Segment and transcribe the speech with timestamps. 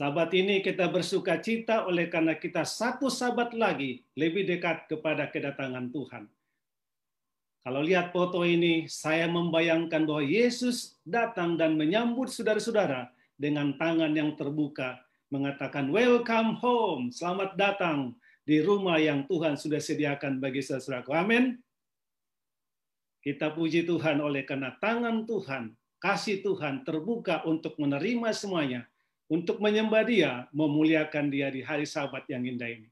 [0.00, 5.92] Sahabat ini kita bersuka cita oleh karena kita satu sahabat lagi lebih dekat kepada kedatangan
[5.92, 6.24] Tuhan.
[7.60, 14.32] Kalau lihat foto ini, saya membayangkan bahwa Yesus datang dan menyambut saudara-saudara dengan tangan yang
[14.40, 18.16] terbuka, mengatakan, "Welcome home, selamat datang
[18.48, 21.60] di rumah yang Tuhan sudah sediakan bagi saudaraku." Amin.
[23.20, 28.88] Kita puji Tuhan oleh karena tangan Tuhan, kasih Tuhan terbuka untuk menerima semuanya,
[29.30, 32.90] untuk menyembah Dia, memuliakan Dia di hari Sabat yang indah ini.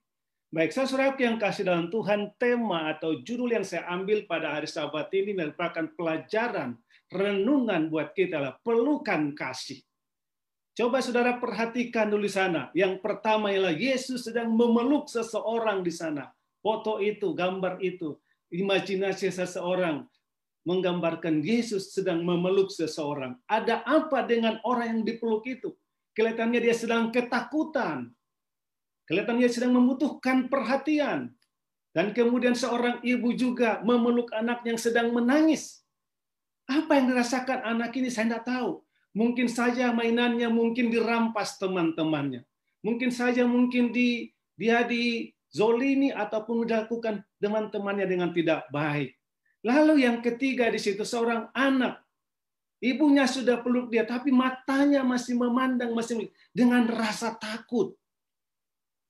[0.49, 5.13] Baik, saudara yang kasih dalam Tuhan, tema atau judul yang saya ambil pada hari Sabat
[5.13, 6.79] ini merupakan pelajaran,
[7.13, 9.83] renungan buat kita adalah pelukan kasih.
[10.73, 12.71] Coba saudara perhatikan dulu di sana.
[12.73, 16.31] Yang pertama ialah Yesus sedang memeluk seseorang di sana.
[16.63, 18.15] Foto itu, gambar itu,
[18.55, 20.07] imajinasi seseorang
[20.65, 23.37] menggambarkan Yesus sedang memeluk seseorang.
[23.49, 25.73] Ada apa dengan orang yang dipeluk itu?
[26.19, 28.11] Kelihatannya dia sedang ketakutan,
[29.09, 31.33] Kelihatannya sedang membutuhkan perhatian.
[31.97, 35.81] Dan kemudian seorang ibu juga memeluk anak yang sedang menangis.
[36.69, 38.85] Apa yang dirasakan anak ini saya tidak tahu.
[39.17, 42.45] Mungkin saja mainannya mungkin dirampas teman-temannya.
[42.85, 49.17] Mungkin saja mungkin di dia di zolini ataupun dilakukan teman-temannya dengan tidak baik.
[49.65, 52.05] Lalu yang ketiga di situ seorang anak
[52.79, 57.99] Ibunya sudah peluk dia, tapi matanya masih memandang, masih dengan rasa takut.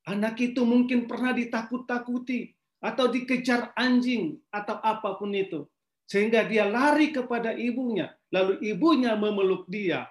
[0.09, 5.69] Anak itu mungkin pernah ditakut-takuti atau dikejar anjing atau apa pun itu.
[6.09, 10.09] Sehingga dia lari kepada ibunya, lalu ibunya memeluk dia.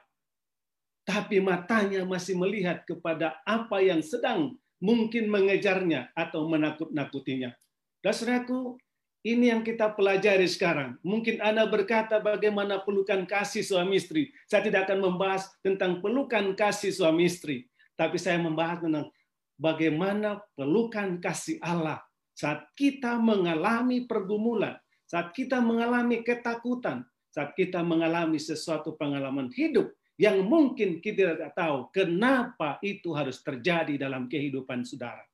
[1.02, 7.58] Tapi matanya masih melihat kepada apa yang sedang mungkin mengejarnya atau menakut-nakutinya.
[8.05, 8.77] Dasraku,
[9.25, 10.97] ini yang kita pelajari sekarang.
[11.01, 14.29] Mungkin Anda berkata bagaimana pelukan kasih suami istri.
[14.45, 17.65] Saya tidak akan membahas tentang pelukan kasih suami istri.
[17.97, 19.09] Tapi saya membahas tentang
[19.57, 21.97] bagaimana pelukan kasih Allah
[22.37, 24.77] saat kita mengalami pergumulan,
[25.09, 27.02] saat kita mengalami ketakutan,
[27.33, 33.97] saat kita mengalami sesuatu pengalaman hidup yang mungkin kita tidak tahu kenapa itu harus terjadi
[33.97, 35.25] dalam kehidupan saudara.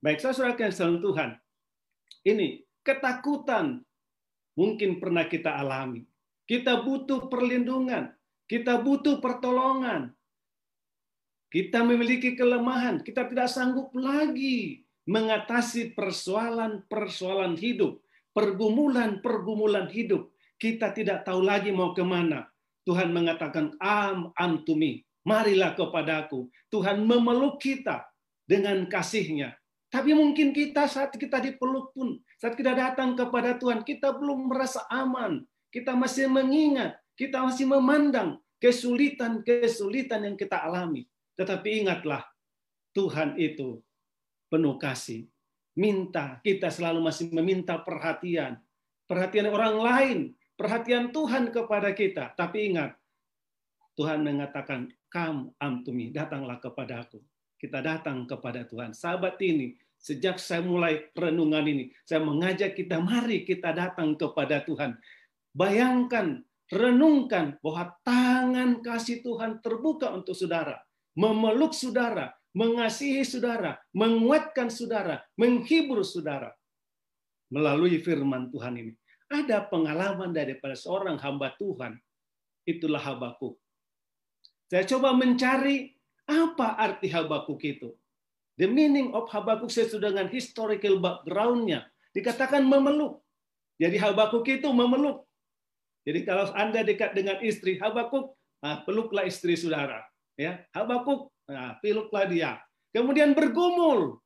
[0.00, 1.30] Baik, saudara yang Tuhan,
[2.24, 3.82] ini ketakutan
[4.58, 6.04] mungkin pernah kita alami.
[6.48, 8.08] Kita butuh perlindungan,
[8.48, 10.16] kita butuh pertolongan,
[11.48, 18.04] kita memiliki kelemahan, kita tidak sanggup lagi mengatasi persoalan-persoalan hidup,
[18.36, 20.28] pergumulan-pergumulan hidup.
[20.60, 22.44] Kita tidak tahu lagi mau ke mana.
[22.84, 26.52] Tuhan mengatakan, am antumi, marilah kepadaku.
[26.68, 28.04] Tuhan memeluk kita
[28.44, 29.56] dengan kasihnya.
[29.88, 34.86] Tapi mungkin kita saat kita dipeluk pun, saat kita datang kepada Tuhan, kita belum merasa
[34.86, 35.42] aman.
[35.74, 41.10] Kita masih mengingat, kita masih memandang kesulitan-kesulitan yang kita alami.
[41.34, 42.22] Tetapi ingatlah,
[42.94, 43.82] Tuhan itu
[44.46, 45.26] penuh kasih.
[45.78, 48.58] Minta, kita selalu masih meminta perhatian.
[49.10, 50.18] Perhatian orang lain,
[50.54, 52.38] perhatian Tuhan kepada kita.
[52.38, 52.94] Tapi ingat,
[53.98, 57.18] Tuhan mengatakan, Kam amtumi, datanglah kepada aku.
[57.58, 58.94] Kita datang kepada Tuhan.
[58.94, 64.96] Sahabat ini, sejak saya mulai renungan ini, saya mengajak kita, mari kita datang kepada Tuhan.
[65.52, 70.78] Bayangkan, renungkan bahwa tangan kasih Tuhan terbuka untuk saudara
[71.18, 76.54] memeluk saudara, mengasihi saudara, menguatkan saudara, menghibur saudara.
[77.50, 78.92] Melalui firman Tuhan ini.
[79.28, 81.98] Ada pengalaman daripada seorang hamba Tuhan.
[82.64, 83.58] Itulah Habakuk.
[84.68, 85.96] Saya coba mencari
[86.28, 87.96] apa arti Habakuk itu.
[88.58, 91.86] The meaning of Habakuk sesuai dengan historical background-nya.
[92.10, 93.22] Dikatakan memeluk.
[93.78, 95.22] Jadi Habakuk itu memeluk.
[96.02, 100.02] Jadi kalau Anda dekat dengan istri Habakuk, nah, peluklah istri saudara
[100.38, 102.62] ya Habakuk nah, piluklah dia
[102.94, 104.22] kemudian bergumul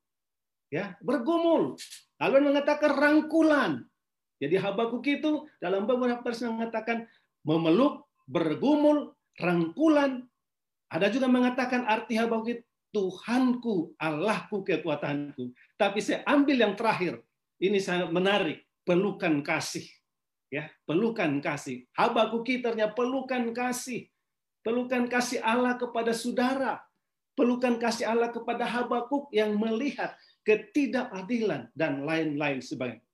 [0.69, 1.77] ya bergumul
[2.21, 3.73] lalu mengatakan rangkulan
[4.37, 7.09] jadi Habakuk itu dalam beberapa versi mengatakan
[7.49, 10.25] memeluk bergumul rangkulan
[10.93, 15.57] ada juga mengatakan arti Habakuk itu Tuhanku, Allahku, kekuatanku.
[15.81, 17.25] Tapi saya ambil yang terakhir.
[17.57, 18.63] Ini sangat menarik.
[18.85, 19.87] Pelukan kasih.
[20.53, 21.89] ya Pelukan kasih.
[21.97, 24.13] Habakuk ternyata pelukan kasih.
[24.61, 26.85] Pelukan kasih Allah kepada saudara.
[27.33, 30.13] Pelukan kasih Allah kepada Habakuk yang melihat
[30.45, 33.07] ketidakadilan dan lain-lain sebagainya.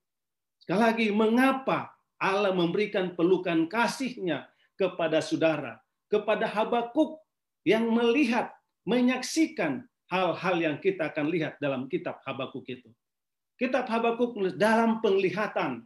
[0.59, 5.79] Sekali lagi, mengapa Allah memberikan pelukan kasihnya kepada saudara,
[6.11, 7.23] kepada Habakuk
[7.63, 8.51] yang melihat,
[8.89, 12.89] menyaksikan hal-hal yang kita akan lihat dalam kitab Habakuk itu.
[13.61, 15.85] Kitab Habakuk menulis dalam penglihatan,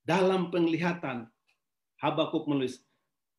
[0.00, 1.28] dalam penglihatan,
[2.00, 2.80] Habakuk menulis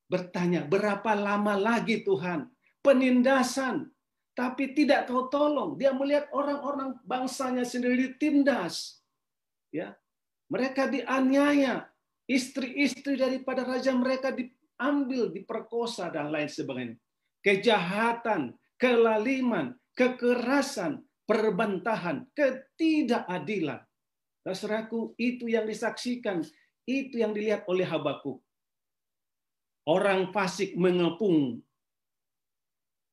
[0.06, 2.50] bertanya, berapa lama lagi Tuhan?
[2.86, 3.90] Penindasan,
[4.38, 5.78] tapi tidak kau tolong.
[5.78, 9.02] Dia melihat orang-orang bangsanya sendiri ditindas.
[9.70, 9.94] Ya,
[10.50, 11.86] mereka dianiaya,
[12.26, 16.98] istri-istri daripada raja mereka diambil, diperkosa dan lain sebagainya.
[17.40, 23.84] Kejahatan, kelaliman, kekerasan, perbantahan, ketidakadilan.
[24.50, 26.42] Saudaraku, itu yang disaksikan,
[26.90, 28.42] itu yang dilihat oleh Habakuk.
[29.86, 31.62] Orang fasik mengepung,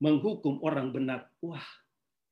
[0.00, 1.28] menghukum orang benar.
[1.44, 1.66] Wah,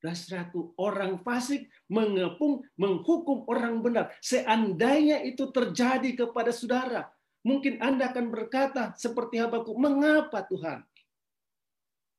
[0.01, 4.09] saudaraku, orang fasik mengepung, menghukum orang benar.
[4.25, 7.09] Seandainya itu terjadi kepada saudara,
[7.45, 10.81] mungkin Anda akan berkata seperti Habakuk, mengapa Tuhan?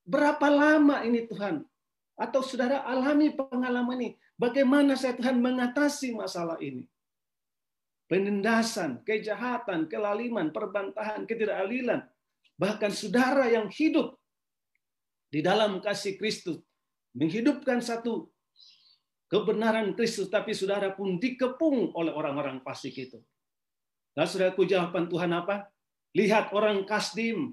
[0.07, 1.67] Berapa lama ini Tuhan?
[2.15, 4.11] Atau saudara alami pengalaman ini.
[4.39, 6.87] Bagaimana saya Tuhan mengatasi masalah ini?
[8.07, 12.07] Penindasan, kejahatan, kelaliman, perbantahan, ketidakadilan.
[12.55, 14.15] Bahkan saudara yang hidup
[15.29, 16.63] di dalam kasih Kristus.
[17.19, 18.31] Menghidupkan satu
[19.27, 20.31] kebenaran Kristus.
[20.31, 23.19] Tapi saudara pun dikepung oleh orang-orang fasik itu.
[24.15, 25.69] Nah saudaraku jawaban Tuhan apa?
[26.17, 27.53] Lihat orang Kasdim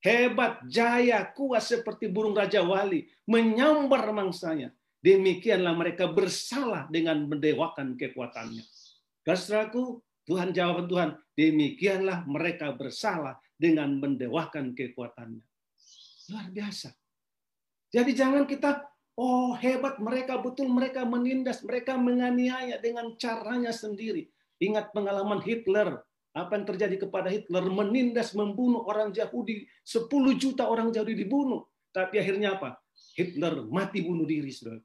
[0.00, 4.72] hebat, jaya, kuat seperti burung Raja Wali, menyambar mangsanya.
[5.00, 8.64] Demikianlah mereka bersalah dengan mendewakan kekuatannya.
[9.24, 15.44] Kasraku, Tuhan jawaban Tuhan, demikianlah mereka bersalah dengan mendewakan kekuatannya.
[16.32, 16.92] Luar biasa.
[17.90, 18.86] Jadi jangan kita,
[19.16, 24.28] oh hebat mereka, betul mereka menindas, mereka menganiaya dengan caranya sendiri.
[24.60, 27.66] Ingat pengalaman Hitler, apa yang terjadi kepada Hitler?
[27.66, 29.66] Menindas membunuh orang Yahudi.
[29.82, 30.06] 10
[30.38, 31.66] juta orang Yahudi dibunuh.
[31.90, 32.78] Tapi akhirnya apa?
[33.18, 34.78] Hitler mati bunuh diri saudara.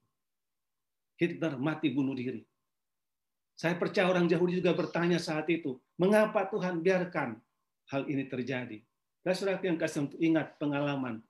[1.22, 2.42] Hitler mati bunuh diri.
[3.56, 7.40] Saya percaya orang Yahudi juga bertanya saat itu mengapa Tuhan biarkan
[7.94, 8.84] hal ini terjadi?
[9.24, 11.24] Dan saudara yang kasih untuk ingat pengalaman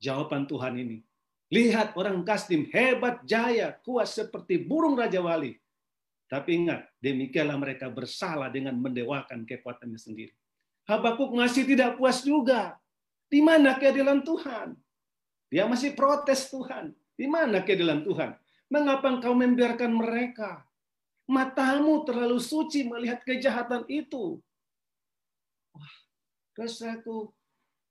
[0.00, 1.04] jawaban Tuhan ini.
[1.50, 5.58] Lihat orang Kasdim hebat jaya kuat seperti burung Raja Wali
[6.30, 10.30] tapi ingat, demikianlah mereka bersalah dengan mendewakan kekuatannya sendiri.
[10.86, 12.78] Habakuk masih tidak puas juga.
[13.26, 14.78] Di mana keadilan Tuhan?
[15.50, 16.94] Dia masih protes Tuhan.
[17.18, 18.38] Di mana keadilan Tuhan?
[18.70, 20.62] Mengapa engkau membiarkan mereka?
[21.26, 24.38] Matamu terlalu suci melihat kejahatan itu.
[25.74, 25.94] Wah,
[26.54, 27.34] kesaku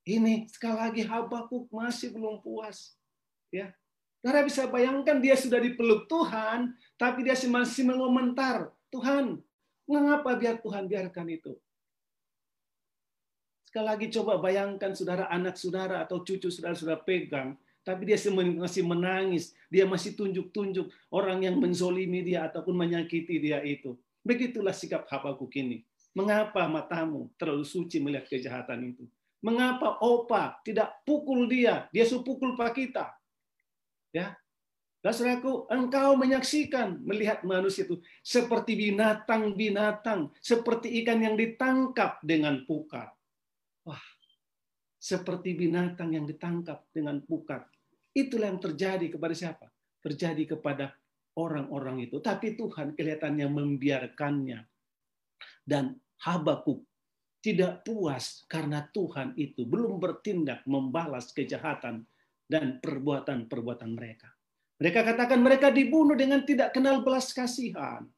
[0.07, 2.95] ini sekali lagi Habakuk masih belum puas.
[3.51, 3.75] Ya,
[4.19, 9.39] karena bisa bayangkan dia sudah dipeluk Tuhan, tapi dia masih mengomentar, Tuhan,
[9.87, 11.55] mengapa biar Tuhan biarkan itu?
[13.63, 17.55] Sekali lagi coba bayangkan saudara anak saudara atau cucu saudara sudah pegang,
[17.85, 23.95] tapi dia masih menangis, dia masih tunjuk-tunjuk orang yang menzolimi dia ataupun menyakiti dia itu.
[24.25, 25.87] Begitulah sikap Habakuk ini.
[26.11, 29.05] Mengapa matamu terlalu suci melihat kejahatan itu?
[29.39, 31.87] Mengapa opa tidak pukul dia?
[31.95, 33.18] Dia suruh pukul pak kita.
[34.15, 34.37] Ya.
[34.99, 43.07] Dan saudaraku, engkau menyaksikan melihat manusia itu seperti binatang-binatang, seperti ikan yang ditangkap dengan pukat.
[43.87, 44.03] Wah,
[44.99, 47.63] seperti binatang yang ditangkap dengan pukat.
[48.11, 49.71] Itulah yang terjadi kepada siapa?
[50.03, 50.91] Terjadi kepada
[51.39, 52.19] orang-orang itu.
[52.19, 54.59] Tapi Tuhan kelihatannya membiarkannya.
[55.63, 55.95] Dan
[56.27, 56.83] Habakuk
[57.39, 62.03] tidak puas karena Tuhan itu belum bertindak membalas kejahatan
[62.49, 64.33] dan perbuatan-perbuatan mereka.
[64.81, 68.09] Mereka katakan mereka dibunuh dengan tidak kenal belas kasihan.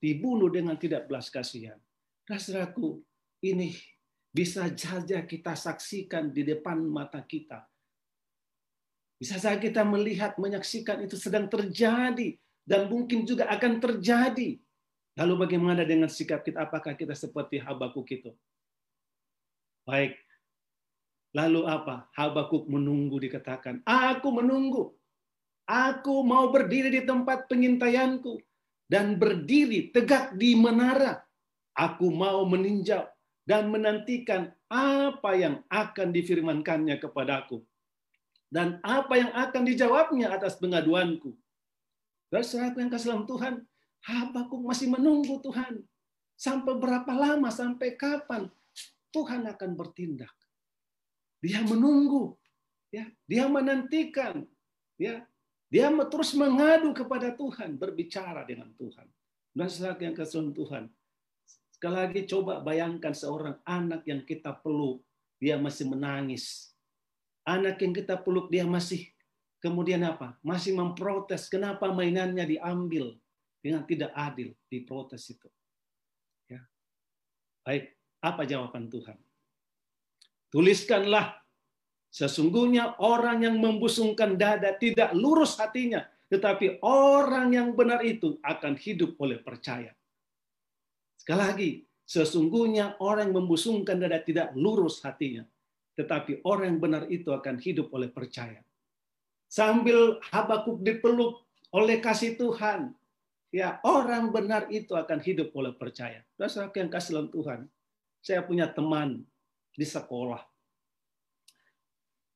[0.00, 1.76] Dibunuh dengan tidak belas kasihan.
[2.24, 3.04] Saudaraku,
[3.44, 3.76] ini
[4.32, 7.68] bisa saja kita saksikan di depan mata kita.
[9.20, 12.34] Bisa saja kita melihat, menyaksikan itu sedang terjadi.
[12.62, 14.58] Dan mungkin juga akan terjadi.
[15.18, 16.62] Lalu bagaimana dengan sikap kita?
[16.62, 18.30] Apakah kita seperti Habakuk itu?
[19.82, 20.14] Baik,
[21.32, 22.12] Lalu apa?
[22.12, 24.92] Habakuk menunggu dikatakan, aku menunggu.
[25.64, 28.36] Aku mau berdiri di tempat pengintaianku
[28.90, 31.24] dan berdiri tegak di menara.
[31.72, 33.08] Aku mau meninjau
[33.48, 37.64] dan menantikan apa yang akan difirmankannya kepadaku
[38.52, 41.32] dan apa yang akan dijawabnya atas pengaduanku.
[42.28, 43.64] Dan saat yang kasih Tuhan,
[44.04, 45.80] Habakuk masih menunggu Tuhan.
[46.36, 48.50] Sampai berapa lama, sampai kapan
[49.14, 50.32] Tuhan akan bertindak.
[51.42, 52.38] Dia menunggu,
[52.94, 54.46] ya, dia menantikan,
[54.94, 55.26] ya,
[55.66, 59.10] dia terus mengadu kepada Tuhan, berbicara dengan Tuhan.
[59.50, 60.86] Dan saat yang kesel Tuhan,
[61.74, 65.02] sekali lagi coba bayangkan seorang anak yang kita peluk,
[65.42, 66.70] dia masih menangis.
[67.42, 69.10] Anak yang kita peluk, dia masih
[69.58, 70.38] kemudian apa?
[70.46, 71.50] Masih memprotes.
[71.50, 73.18] Kenapa mainannya diambil
[73.58, 74.54] dengan tidak adil?
[74.70, 75.50] Diprotes itu.
[76.46, 76.62] Ya.
[77.66, 79.18] Baik, apa jawaban Tuhan?
[80.52, 81.42] Tuliskanlah
[82.12, 89.16] Sesungguhnya orang yang membusungkan dada tidak lurus hatinya, tetapi orang yang benar itu akan hidup
[89.16, 89.96] oleh percaya.
[91.16, 91.70] Sekali lagi,
[92.04, 95.48] sesungguhnya orang yang membusungkan dada tidak lurus hatinya,
[95.96, 98.60] tetapi orang yang benar itu akan hidup oleh percaya.
[99.48, 102.92] Sambil Habakuk dipeluk oleh kasih Tuhan,
[103.48, 106.20] ya orang benar itu akan hidup oleh percaya.
[106.36, 107.60] Saudara yang kasih dalam Tuhan,
[108.20, 109.24] saya punya teman
[109.72, 110.52] di sekolah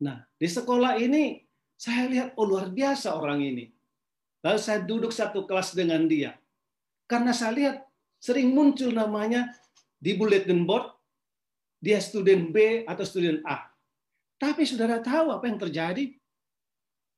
[0.03, 1.41] Nah, di sekolah ini
[1.77, 3.73] saya lihat oh luar biasa orang ini.
[4.45, 6.37] Lalu saya duduk satu kelas dengan dia.
[7.09, 7.77] Karena saya lihat
[8.21, 9.49] sering muncul namanya
[9.97, 10.93] di bulletin board,
[11.81, 13.73] dia student B atau student A.
[14.37, 16.13] Tapi saudara tahu apa yang terjadi?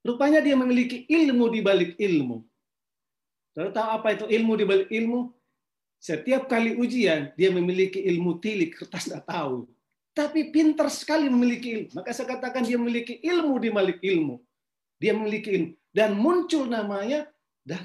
[0.06, 2.46] Rupanya dia memiliki ilmu di balik ilmu.
[3.50, 5.34] Saudara tahu apa itu ilmu di balik ilmu?
[5.98, 9.66] Setiap kali ujian, dia memiliki ilmu tilik, kertas tidak tahu
[10.18, 12.02] tapi pintar sekali memiliki ilmu.
[12.02, 14.42] Maka saya katakan dia memiliki ilmu di balik ilmu.
[14.98, 15.70] Dia memiliki ilmu.
[15.94, 17.30] Dan muncul namanya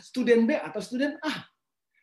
[0.01, 1.45] student B atau student A.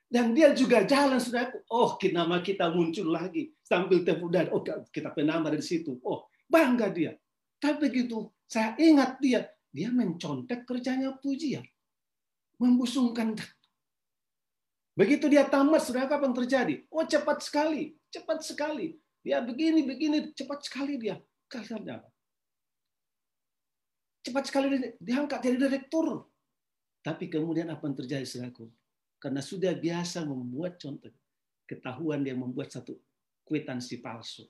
[0.06, 4.54] Dan dia juga jalan sudah oh nama kita muncul lagi sambil tepuk dada.
[4.54, 5.99] Oh kita penambah dari situ.
[6.06, 7.18] Oh bangga dia.
[7.58, 11.62] Tapi begitu saya ingat dia, dia mencontek kerjanya pujian,
[12.58, 13.34] membusungkan.
[14.99, 16.75] Begitu dia tamat, sudah apa yang terjadi?
[16.90, 18.99] Oh cepat sekali, cepat sekali.
[19.20, 21.20] Dia begini, begini, cepat sekali dia.
[21.50, 22.00] Kalian
[24.20, 26.28] Cepat sekali dia diangkat jadi direktur.
[27.00, 28.68] Tapi kemudian apa yang terjadi selaku?
[29.16, 31.12] Karena sudah biasa membuat contoh.
[31.64, 32.96] Ketahuan dia membuat satu
[33.44, 34.44] kwitansi palsu.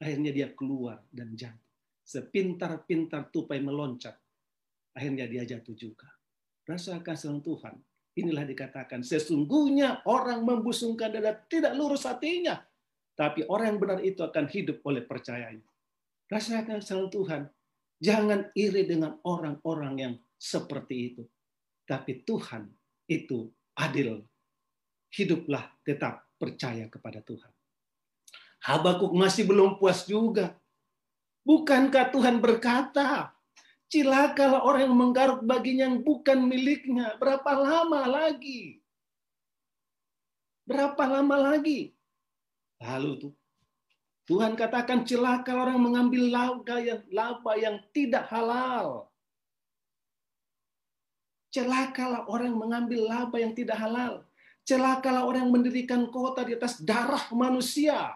[0.00, 1.72] Akhirnya dia keluar dan jatuh.
[2.02, 4.16] Sepintar-pintar tupai meloncat.
[4.92, 6.10] Akhirnya dia jatuh juga.
[6.68, 7.80] Rasakan selang Tuhan.
[8.12, 12.60] Inilah dikatakan, sesungguhnya orang membusungkan dada tidak lurus hatinya
[13.12, 15.68] tapi orang yang benar itu akan hidup oleh percayanya.
[16.32, 17.44] Rasakan sama Tuhan.
[18.02, 21.22] Jangan iri dengan orang-orang yang seperti itu.
[21.84, 22.66] Tapi Tuhan
[23.06, 24.24] itu adil.
[25.12, 27.52] Hiduplah tetap percaya kepada Tuhan.
[28.64, 30.56] Habakuk masih belum puas juga.
[31.44, 33.34] Bukankah Tuhan berkata,
[33.92, 37.18] cilakalah orang yang menggaruk baginya yang bukan miliknya.
[37.20, 38.80] Berapa lama lagi?
[40.64, 41.92] Berapa lama lagi?
[42.82, 43.32] Lalu tuh
[44.22, 49.10] Tuhan katakan celaka orang mengambil laba yang laba yang tidak halal.
[51.52, 54.22] Celakalah orang mengambil laba yang tidak halal.
[54.62, 58.14] Celakalah orang yang mendirikan kota di atas darah manusia.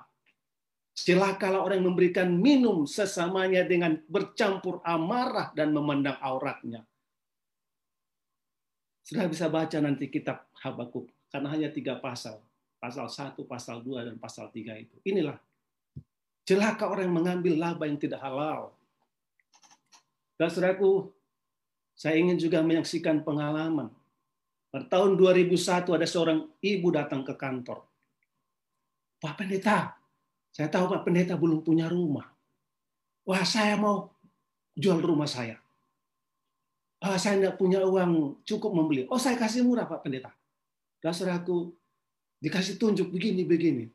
[0.96, 6.86] Celakalah orang yang memberikan minum sesamanya dengan bercampur amarah dan memandang auratnya.
[9.04, 12.45] Sudah bisa baca nanti kitab Habakuk, karena hanya tiga pasal
[12.86, 14.94] pasal 1, pasal 2, dan pasal 3 itu.
[15.02, 15.34] Inilah
[16.46, 18.70] celaka orang yang mengambil laba yang tidak halal.
[20.38, 21.10] Dan saudaraku,
[21.98, 23.90] saya ingin juga menyaksikan pengalaman.
[24.70, 27.82] Pada tahun 2001 ada seorang ibu datang ke kantor.
[29.18, 29.96] Pak Pendeta,
[30.54, 32.30] saya tahu Pak Pendeta belum punya rumah.
[33.26, 34.14] Wah, saya mau
[34.76, 35.58] jual rumah saya.
[37.02, 39.08] Ah, saya tidak punya uang cukup membeli.
[39.10, 40.30] Oh, saya kasih murah Pak Pendeta.
[41.00, 41.72] Dan saudaraku,
[42.46, 43.90] dikasih tunjuk begini begini.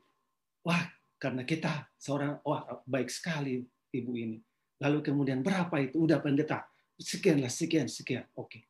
[0.67, 0.83] Wah,
[1.15, 3.63] karena kita seorang wah baik sekali
[3.95, 4.43] ibu ini.
[4.83, 6.03] Lalu kemudian berapa itu?
[6.03, 6.67] Udah pendeta.
[6.99, 8.27] Sekian lah, sekian, sekian.
[8.35, 8.67] Oke.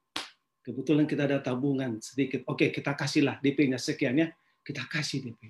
[0.61, 2.45] Kebetulan kita ada tabungan sedikit.
[2.45, 4.29] Oke, kita kasihlah DP-nya sekian ya.
[4.61, 5.49] Kita kasih DP.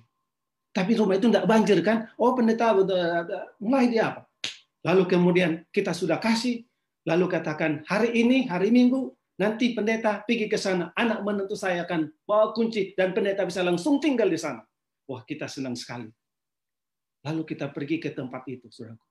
[0.72, 2.08] Tapi rumah itu tidak banjir kan?
[2.16, 2.72] Oh pendeta,
[3.60, 4.24] mulai dia apa?
[4.88, 6.64] Lalu kemudian kita sudah kasih,
[7.04, 12.12] lalu katakan hari ini, hari Minggu, Nanti pendeta pergi ke sana, anak menentu saya akan
[12.28, 14.60] bawa kunci dan pendeta bisa langsung tinggal di sana.
[15.08, 16.08] Wah, kita senang sekali.
[17.24, 19.06] Lalu kita pergi ke tempat itu, saudaraku.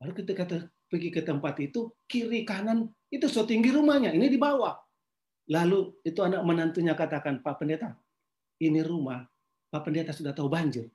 [0.00, 0.56] Lalu kita kata
[0.90, 4.74] pergi ke tempat itu, kiri kanan itu so tinggi rumahnya, ini di bawah.
[5.50, 7.94] Lalu itu anak menantunya katakan, Pak Pendeta,
[8.60, 9.22] ini rumah,
[9.70, 10.90] Pak Pendeta sudah tahu banjir.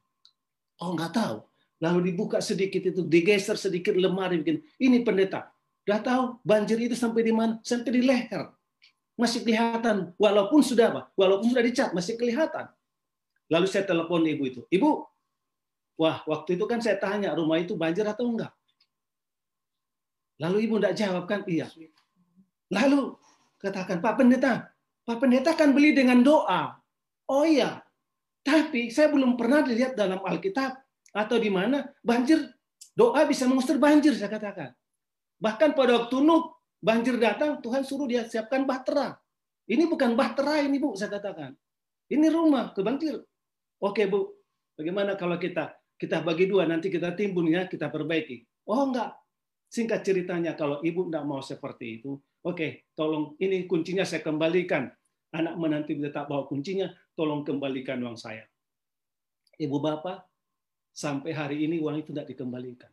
[0.83, 1.37] Oh, nggak tahu.
[1.83, 5.51] Lalu dibuka sedikit itu, digeser sedikit lemari, bikin, ini pendeta,
[5.85, 7.61] Udah tahu banjir itu sampai di mana?
[7.61, 8.49] Sampai di leher.
[9.15, 10.11] Masih kelihatan.
[10.17, 11.01] Walaupun sudah apa?
[11.13, 12.67] Walaupun sudah dicat, masih kelihatan.
[13.47, 14.61] Lalu saya telepon ibu itu.
[14.73, 14.89] Ibu,
[16.01, 18.49] wah waktu itu kan saya tanya rumah itu banjir atau enggak?
[20.41, 21.45] Lalu ibu enggak jawab kan?
[21.45, 21.69] Iya.
[22.73, 23.13] Lalu
[23.61, 24.73] katakan, Pak Pendeta,
[25.05, 26.81] Pak Pendeta kan beli dengan doa.
[27.29, 27.85] Oh iya,
[28.45, 30.77] tapi saya belum pernah dilihat dalam Alkitab
[31.09, 32.53] atau di mana banjir
[32.93, 34.69] doa bisa mengusir banjir saya katakan.
[35.45, 39.13] Bahkan pada waktu Nuh banjir datang, Tuhan suruh dia siapkan bahtera.
[39.69, 41.53] Ini bukan bahtera ini Bu, saya katakan.
[42.09, 43.21] Ini rumah ke banjir.
[43.77, 44.33] Oke Bu,
[44.73, 48.41] bagaimana kalau kita kita bagi dua nanti kita timbun ya, kita perbaiki.
[48.65, 49.13] Oh enggak,
[49.75, 54.87] Singkat ceritanya, kalau ibu tidak mau seperti itu, oke, okay, tolong ini kuncinya saya kembalikan.
[55.35, 58.47] Anak menanti tak bawa kuncinya, tolong kembalikan uang saya.
[59.59, 60.23] Ibu bapak,
[60.95, 62.87] sampai hari ini uang itu tidak dikembalikan.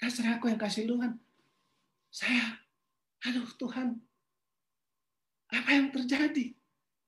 [0.00, 1.20] Kasih aku yang kasih Tuhan.
[2.08, 2.56] Saya,
[3.20, 4.00] aduh Tuhan,
[5.52, 6.56] apa yang terjadi?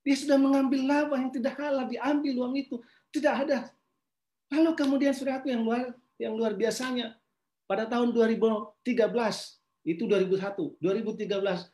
[0.03, 2.77] Dia sudah mengambil laba yang tidak halal, diambil uang itu.
[3.09, 3.73] Tidak ada.
[4.53, 7.17] Lalu kemudian saudaraku yang luar yang luar biasanya,
[7.65, 8.85] pada tahun 2013,
[9.89, 11.73] itu 2001, 2013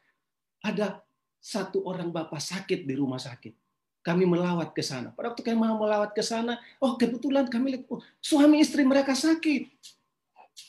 [0.63, 1.03] ada
[1.43, 3.53] satu orang bapak sakit di rumah sakit.
[4.07, 5.13] Kami melawat ke sana.
[5.13, 9.69] Pada waktu kami melawat ke sana, oh kebetulan kami lihat oh, suami istri mereka sakit.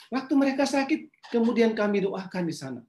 [0.09, 2.81] Waktu mereka sakit, kemudian kami doakan di sana.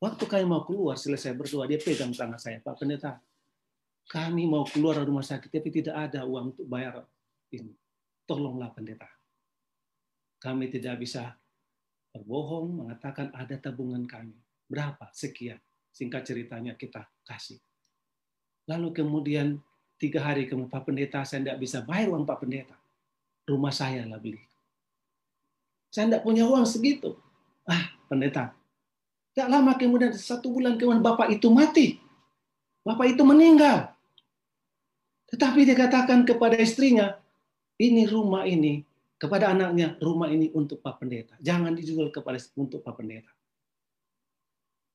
[0.00, 3.18] Waktu kami mau keluar, selesai berdoa, dia pegang tangan saya, Pak Pendeta,
[4.12, 7.08] kami mau keluar dari rumah sakit, tapi tidak ada uang untuk bayar
[7.52, 7.72] ini.
[8.28, 9.08] Tolonglah pendeta
[10.44, 11.32] kami tidak bisa
[12.12, 14.36] berbohong, mengatakan ada tabungan kami.
[14.68, 15.08] Berapa?
[15.16, 15.56] Sekian.
[15.88, 17.56] Singkat ceritanya kita kasih.
[18.68, 19.56] Lalu kemudian
[19.96, 22.76] tiga hari kemudian Pak Pendeta, saya tidak bisa bayar uang Pak Pendeta.
[23.48, 24.40] Rumah saya lah beli.
[25.94, 27.14] Saya tidak punya uang segitu.
[27.62, 28.50] Ah, pendeta.
[29.30, 32.02] Tidak lama kemudian, satu bulan kemudian Bapak itu mati.
[32.82, 33.94] Bapak itu meninggal.
[35.30, 37.14] Tetapi dia katakan kepada istrinya,
[37.78, 38.82] ini rumah ini
[39.22, 41.38] kepada anaknya, rumah ini untuk Pak Pendeta.
[41.38, 43.30] Jangan dijual kepada untuk Pak Pendeta.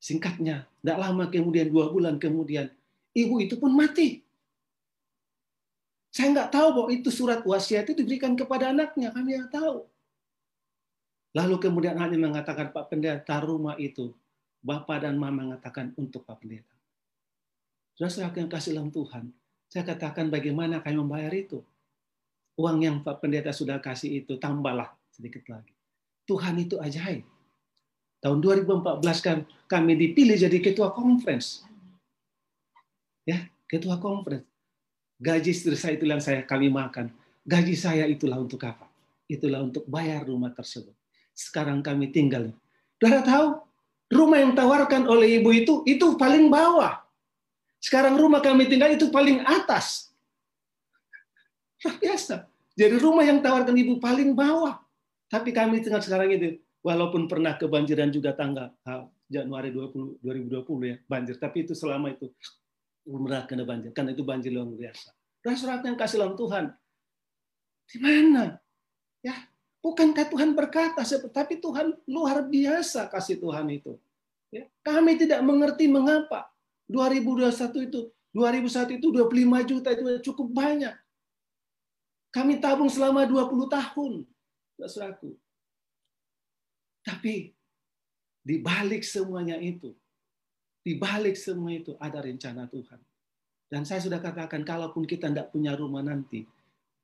[0.03, 2.67] Singkatnya, tidak lama kemudian, dua bulan kemudian,
[3.15, 4.19] ibu itu pun mati.
[6.11, 9.87] Saya nggak tahu bahwa itu surat wasiat itu diberikan kepada anaknya, kami nggak tahu.
[11.37, 14.13] Lalu kemudian anaknya mengatakan, Pak Pendeta, rumah itu,
[14.65, 16.73] Bapak dan Mama mengatakan untuk Pak Pendeta.
[17.99, 19.29] Saudara yang kasih dalam Tuhan,
[19.69, 21.61] saya katakan bagaimana kami membayar itu
[22.59, 25.71] uang yang Pak Pendeta sudah kasih itu tambahlah sedikit lagi.
[26.27, 27.23] Tuhan itu ajaib.
[28.19, 29.37] Tahun 2014 kan
[29.71, 31.63] kami dipilih jadi ketua conference.
[33.23, 34.43] Ya, ketua conference.
[35.19, 37.15] Gaji istri saya itu yang saya kami makan.
[37.47, 38.91] Gaji saya itulah untuk apa?
[39.31, 40.98] Itulah untuk bayar rumah tersebut.
[41.39, 42.51] Sekarang kami tinggal.
[42.99, 43.47] Sudah tahu?
[44.11, 46.99] Rumah yang tawarkan oleh ibu itu, itu paling bawah.
[47.79, 50.11] Sekarang rumah kami tinggal itu paling atas.
[51.79, 52.43] Luar biasa.
[52.75, 54.83] Jadi rumah yang tawarkan ibu paling bawah.
[55.31, 58.73] Tapi kami tinggal sekarang itu, walaupun pernah kebanjiran juga tanggal
[59.29, 62.33] Januari 20, 2020 ya banjir, tapi itu selama itu
[63.05, 65.13] belum pernah kena banjir, karena itu banjir luar biasa.
[65.53, 66.73] surat yang kasih Tuhan.
[67.85, 68.57] Di mana?
[69.21, 69.48] Ya,
[69.79, 73.95] bukankah Tuhan berkata, tapi Tuhan luar biasa kasih Tuhan itu.
[74.49, 76.49] Ya, kami tidak mengerti mengapa
[76.89, 80.95] 2021 itu 2001 itu 25 juta itu cukup banyak.
[82.29, 84.13] Kami tabung selama 20 tahun,
[84.77, 85.33] saudaraku.
[87.01, 87.57] Tapi
[88.45, 89.97] di balik semuanya itu,
[90.85, 93.01] di balik semua itu ada rencana Tuhan.
[93.69, 96.45] Dan saya sudah katakan, kalaupun kita tidak punya rumah nanti,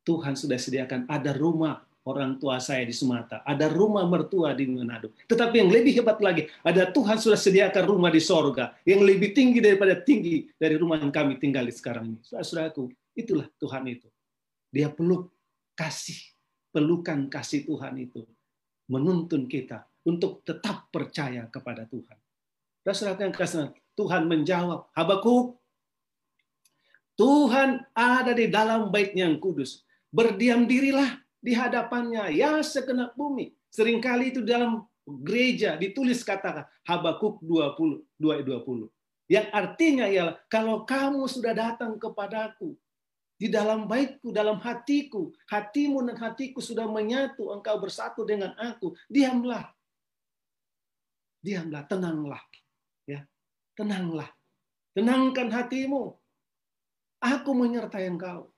[0.05, 5.09] Tuhan sudah sediakan ada rumah orang tua saya di Sumatera, ada rumah mertua di Manado.
[5.25, 9.57] Tetapi yang lebih hebat lagi, ada Tuhan sudah sediakan rumah di sorga yang lebih tinggi
[9.57, 12.19] daripada tinggi dari rumah yang kami tinggal di sekarang ini.
[12.21, 14.07] Saudaraku, itulah Tuhan itu.
[14.69, 15.33] Dia peluk
[15.73, 16.21] kasih,
[16.69, 18.21] pelukan kasih Tuhan itu
[18.85, 22.17] menuntun kita untuk tetap percaya kepada Tuhan.
[23.17, 25.57] yang kasih Tuhan menjawab, Habakuk,
[27.17, 29.81] Tuhan ada di dalam baitnya yang kudus.
[30.13, 33.53] Berdiam dirilah di hadapannya, ya segenap bumi.
[33.69, 38.89] Seringkali itu dalam gereja ditulis kata Habakuk 20, 20.
[39.29, 42.73] Yang artinya ialah kalau kamu sudah datang kepadaku,
[43.35, 48.95] di dalam baikku, dalam hatiku, hatimu dan hatiku sudah menyatu, engkau bersatu dengan aku.
[49.11, 49.75] Diamlah.
[51.43, 52.41] Diamlah, tenanglah.
[53.03, 53.27] Ya,
[53.75, 54.31] tenanglah.
[54.95, 56.15] Tenangkan hatimu.
[57.19, 58.54] Aku menyertai engkau.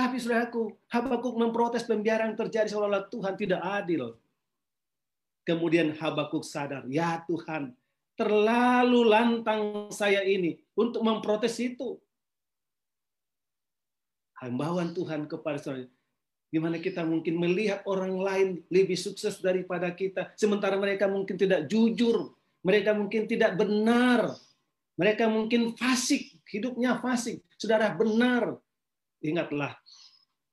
[0.00, 4.16] Tapi saudaraku, Habakuk memprotes pembiaran terjadi seolah-olah Tuhan tidak adil.
[5.44, 7.76] Kemudian Habakuk sadar, ya Tuhan,
[8.16, 12.00] terlalu lantang saya ini untuk memprotes itu
[14.40, 15.84] hambauan Tuhan kepada saudara.
[16.48, 22.32] Gimana kita mungkin melihat orang lain lebih sukses daripada kita, sementara mereka mungkin tidak jujur,
[22.64, 24.32] mereka mungkin tidak benar,
[24.96, 27.44] mereka mungkin fasik, hidupnya fasik.
[27.60, 28.56] Saudara benar,
[29.24, 29.76] ingatlah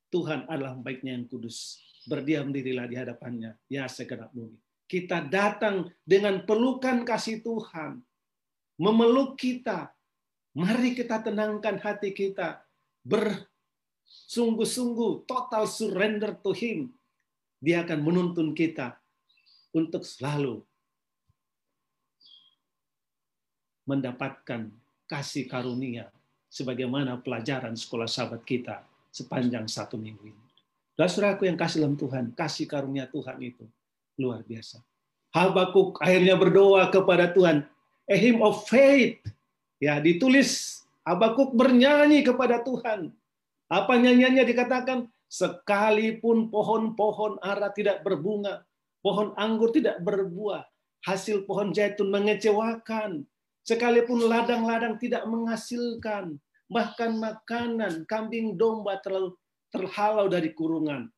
[0.08, 1.84] Tuhan adalah baiknya yang kudus.
[2.08, 4.56] Berdiam dirilah di hadapannya, ya segenap bumi.
[4.88, 8.00] Kita datang dengan pelukan kasih Tuhan,
[8.80, 9.92] memeluk kita.
[10.56, 12.64] Mari kita tenangkan hati kita,
[13.04, 13.52] ber
[14.08, 16.96] sungguh-sungguh total surrender to him.
[17.60, 18.96] Dia akan menuntun kita
[19.76, 20.64] untuk selalu
[23.84, 24.72] mendapatkan
[25.08, 26.12] kasih karunia
[26.48, 30.46] sebagaimana pelajaran sekolah sahabat kita sepanjang satu minggu ini.
[30.98, 33.66] Dan saudaraku yang kasih dalam Tuhan, kasih karunia Tuhan itu
[34.18, 34.82] luar biasa.
[35.30, 37.68] Habakuk akhirnya berdoa kepada Tuhan,
[38.10, 39.22] a hymn of faith.
[39.78, 43.16] Ya, ditulis Habakuk bernyanyi kepada Tuhan.
[43.72, 45.08] Apa nyanyiannya dikatakan?
[45.32, 48.68] Sekalipun pohon-pohon ara tidak berbunga,
[49.00, 50.68] pohon anggur tidak berbuah,
[51.04, 53.24] hasil pohon zaitun mengecewakan,
[53.68, 56.40] sekalipun ladang-ladang tidak menghasilkan,
[56.72, 59.36] bahkan makanan kambing domba terlalu
[59.68, 61.12] terhalau dari kurungan,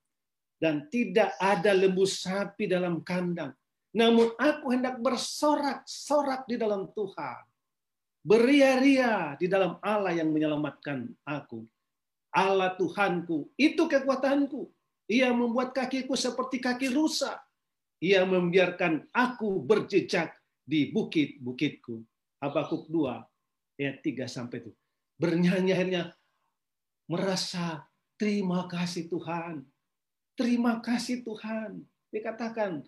[0.58, 3.54] dan tidak ada lembu sapi dalam kandang.
[3.94, 7.42] Namun aku hendak bersorak-sorak di dalam Tuhan.
[8.20, 11.66] Beria-ria di dalam Allah yang menyelamatkan aku.
[12.30, 14.70] Allah Tuhanku, itu kekuatanku.
[15.10, 17.42] Ia membuat kakiku seperti kaki rusa.
[17.98, 22.06] Ia membiarkan aku berjejak di bukit-bukitku.
[22.40, 23.20] Habakuk 2
[23.80, 24.72] ayat 3 sampai itu.
[25.20, 26.04] Bernyanyi akhirnya
[27.12, 27.84] merasa
[28.16, 29.68] terima kasih Tuhan.
[30.40, 31.84] Terima kasih Tuhan.
[32.08, 32.80] Dikatakan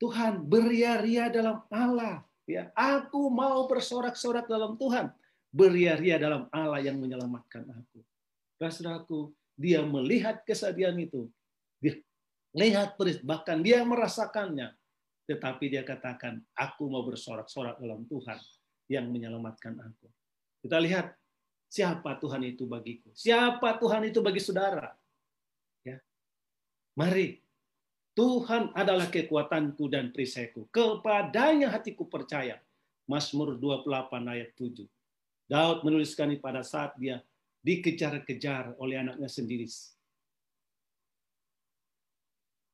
[0.00, 2.24] Tuhan beria-ria dalam Allah.
[2.48, 5.12] Ya, aku mau bersorak-sorak dalam Tuhan.
[5.52, 8.00] Beria-ria dalam Allah yang menyelamatkan aku.
[8.56, 11.28] Saudaraku, dia melihat kesedihan itu.
[11.76, 12.00] Dia
[12.56, 14.72] lihat bahkan dia merasakannya.
[15.28, 18.40] Tetapi dia katakan, aku mau bersorak-sorak dalam Tuhan
[18.90, 20.08] yang menyelamatkan aku.
[20.62, 21.14] Kita lihat
[21.66, 23.10] siapa Tuhan itu bagiku.
[23.14, 24.94] Siapa Tuhan itu bagi saudara.
[25.82, 25.98] Ya.
[26.94, 27.42] Mari,
[28.12, 30.68] Tuhan adalah kekuatanku dan perisaiku.
[30.68, 32.60] Kepadanya hatiku percaya.
[33.08, 33.88] Mazmur 28
[34.30, 34.86] ayat 7.
[35.50, 37.18] Daud menuliskan ini pada saat dia
[37.64, 39.66] dikejar-kejar oleh anaknya sendiri.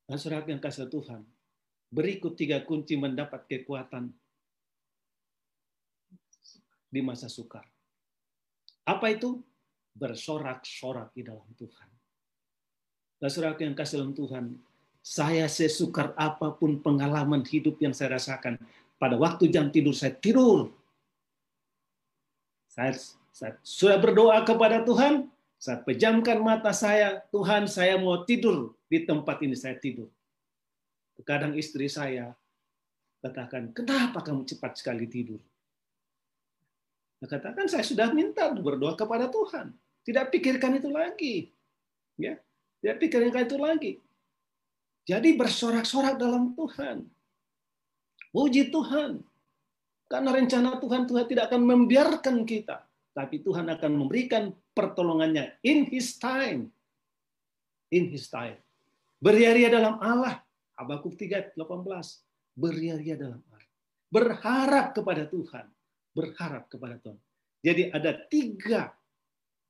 [0.08, 1.20] Dan surat yang kasih Tuhan,
[1.92, 4.08] berikut tiga kunci mendapat kekuatan
[6.88, 7.64] di masa sukar.
[8.88, 9.40] Apa itu?
[9.92, 11.88] Bersorak-sorak di dalam Tuhan.
[13.18, 14.44] Dan yang kasih dalam Tuhan,
[15.02, 18.60] saya sesukar apa pun pengalaman hidup yang saya rasakan,
[18.98, 20.70] pada waktu jam tidur saya tidur.
[22.70, 22.94] Saya
[23.34, 29.42] saya sudah berdoa kepada Tuhan, saya pejamkan mata saya, Tuhan saya mau tidur di tempat
[29.42, 30.10] ini saya tidur.
[31.26, 32.34] Kadang istri saya
[33.18, 35.42] katakan, kenapa kamu cepat sekali tidur?
[37.18, 39.74] Saya katakan saya sudah minta berdoa kepada Tuhan.
[40.06, 41.50] Tidak pikirkan itu lagi.
[42.14, 42.38] Ya,
[42.78, 43.92] tidak pikirkan itu lagi.
[45.04, 47.06] Jadi bersorak-sorak dalam Tuhan.
[48.30, 49.24] Puji Tuhan.
[50.08, 56.14] Karena rencana Tuhan, Tuhan tidak akan membiarkan kita tapi Tuhan akan memberikan pertolongannya in his
[56.22, 56.70] time.
[57.90, 58.62] In his time.
[59.18, 60.38] Beria-ria dalam Allah.
[60.78, 61.58] Habakuk 3, 18.
[62.54, 63.66] Beria-ria dalam Allah.
[64.06, 65.66] Berharap kepada Tuhan.
[66.18, 67.18] Berharap kepada Tuhan.
[67.62, 68.90] Jadi ada tiga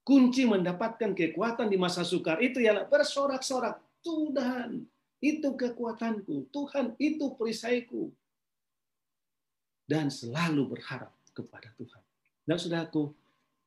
[0.09, 2.41] kunci mendapatkan kekuatan di masa sukar.
[2.41, 3.77] Itu ialah bersorak-sorak.
[4.01, 4.89] Tuhan,
[5.21, 6.49] itu kekuatanku.
[6.49, 8.09] Tuhan, itu perisaiku.
[9.85, 12.03] Dan selalu berharap kepada Tuhan.
[12.49, 13.13] Dan saudaraku,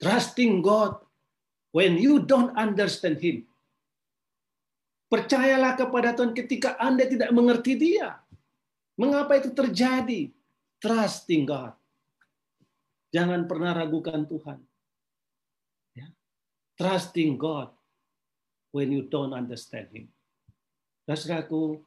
[0.02, 0.98] Trusting God
[1.78, 3.46] when you don't understand Him.
[5.14, 8.18] Percayalah kepada Tuhan ketika Anda tidak mengerti Dia.
[8.98, 10.34] Mengapa itu terjadi?
[10.82, 11.78] Trusting God.
[13.12, 14.60] Jangan pernah ragukan Tuhan.
[15.96, 16.08] Ya.
[16.80, 17.76] Trusting God
[18.72, 20.08] when you don't understand Him.
[21.04, 21.84] Saudaraku,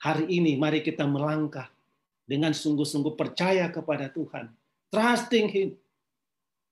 [0.00, 1.68] hari ini mari kita melangkah
[2.24, 4.48] dengan sungguh-sungguh percaya kepada Tuhan.
[4.88, 5.68] Trusting Him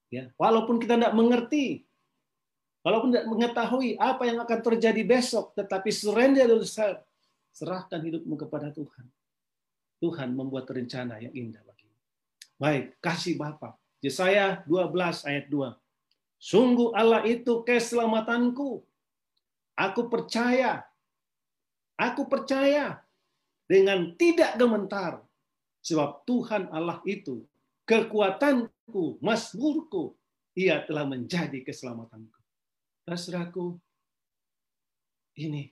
[0.07, 1.83] Ya, walaupun kita tidak mengerti,
[2.87, 7.03] walaupun tidak mengetahui apa yang akan terjadi besok, tetapi surrender yourself,
[7.51, 9.07] serahkan hidupmu kepada Tuhan.
[9.99, 11.65] Tuhan membuat rencana yang indah.
[12.57, 13.77] Baik, kasih Bapa.
[14.01, 15.77] Yesaya 12 ayat 2.
[16.41, 18.85] Sungguh Allah itu keselamatanku.
[19.77, 20.85] Aku percaya.
[21.97, 23.01] Aku percaya
[23.69, 25.21] dengan tidak gementar.
[25.85, 27.47] Sebab Tuhan Allah itu
[27.87, 30.19] kekuatanku, masmurku,
[30.57, 32.41] ia telah menjadi keselamatanku.
[33.07, 33.79] Saudaraku,
[35.39, 35.71] ini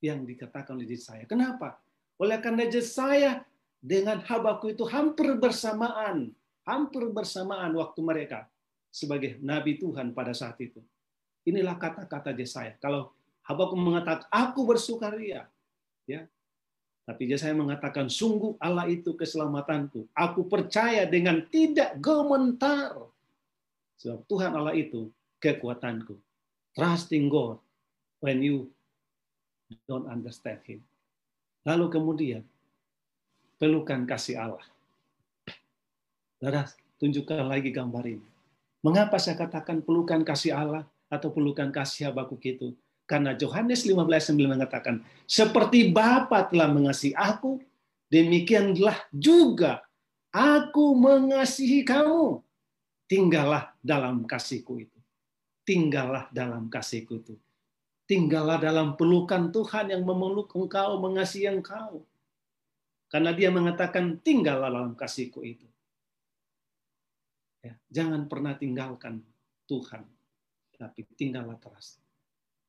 [0.00, 1.28] yang dikatakan oleh saya.
[1.28, 1.76] Kenapa?
[2.16, 3.44] Oleh karena saya
[3.80, 6.30] dengan Habaku itu hampir bersamaan,
[6.68, 8.46] hampir bersamaan waktu mereka
[8.92, 10.84] sebagai nabi Tuhan pada saat itu.
[11.48, 12.76] Inilah kata-kata Yesaya.
[12.76, 15.48] Kalau Habaku mengatakan aku bersukaria,
[16.04, 16.28] ya
[17.10, 20.06] tapi saya mengatakan, sungguh Allah itu keselamatanku.
[20.14, 22.94] Aku percaya dengan tidak gementar.
[23.98, 25.10] Sebab Tuhan Allah itu
[25.42, 26.14] kekuatanku.
[26.70, 27.58] Trusting God
[28.22, 28.70] when you
[29.90, 30.86] don't understand him.
[31.66, 32.46] Lalu kemudian
[33.60, 34.64] pelukan kasih Allah.
[36.40, 36.64] Saudara,
[36.96, 38.26] tunjukkan lagi gambar ini.
[38.80, 42.72] Mengapa saya katakan pelukan kasih Allah atau pelukan kasih Habakuk itu?
[43.04, 47.60] Karena Yohanes 15:9 mengatakan, seperti Bapa telah mengasihi aku,
[48.08, 49.84] demikianlah juga
[50.32, 52.40] aku mengasihi kamu.
[53.04, 54.98] Tinggallah dalam kasihku itu.
[55.68, 57.34] Tinggallah dalam kasihku itu.
[58.08, 62.06] Tinggallah dalam pelukan Tuhan yang memeluk engkau, mengasihi engkau.
[63.10, 65.66] Karena dia mengatakan tinggallah dalam kasihku itu.
[67.60, 69.20] Ya, jangan pernah tinggalkan
[69.66, 70.06] Tuhan,
[70.78, 71.98] tapi tinggallah terus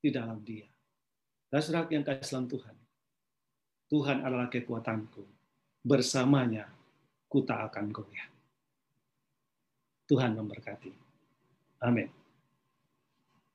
[0.01, 0.67] di dalam Dia.
[1.47, 2.75] Dan saudara yang kasih dalam Tuhan,
[3.88, 5.23] Tuhan adalah kekuatanku.
[5.86, 6.69] Bersamanya
[7.30, 8.30] ku tak akan goyah.
[10.10, 10.91] Tuhan memberkati.
[11.88, 12.20] Amin.